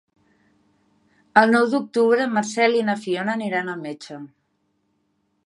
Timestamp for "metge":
3.87-4.19